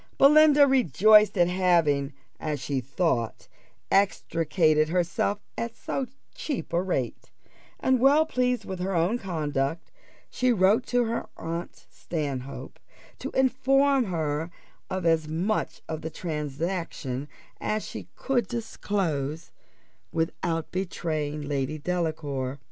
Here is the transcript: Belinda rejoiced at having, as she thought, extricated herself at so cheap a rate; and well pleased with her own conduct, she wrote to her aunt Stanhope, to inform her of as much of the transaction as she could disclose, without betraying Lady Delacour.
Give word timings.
Belinda 0.17 0.65
rejoiced 0.65 1.37
at 1.37 1.47
having, 1.47 2.13
as 2.39 2.59
she 2.59 2.81
thought, 2.81 3.47
extricated 3.91 4.89
herself 4.89 5.37
at 5.55 5.75
so 5.75 6.07
cheap 6.33 6.73
a 6.73 6.81
rate; 6.81 7.29
and 7.79 7.99
well 7.99 8.25
pleased 8.25 8.65
with 8.65 8.79
her 8.79 8.95
own 8.95 9.19
conduct, 9.19 9.91
she 10.31 10.51
wrote 10.51 10.87
to 10.87 11.03
her 11.03 11.27
aunt 11.37 11.85
Stanhope, 11.91 12.79
to 13.19 13.29
inform 13.35 14.05
her 14.05 14.49
of 14.89 15.05
as 15.05 15.27
much 15.27 15.83
of 15.87 16.01
the 16.01 16.09
transaction 16.09 17.27
as 17.59 17.85
she 17.85 18.07
could 18.15 18.47
disclose, 18.47 19.51
without 20.11 20.71
betraying 20.71 21.43
Lady 21.43 21.77
Delacour. 21.77 22.57